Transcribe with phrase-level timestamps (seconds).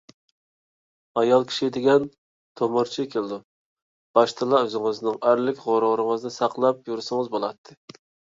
[1.21, 2.07] ئايال كىشى دېگەن
[2.61, 3.37] تومۇرچى كېلىدۇ.
[4.19, 7.81] باشتىلا ئۆزىڭىزنىڭ ئەرلىك غۇرۇرىڭىزنى ساقلاپ يۈرسىڭىز بولاتتى.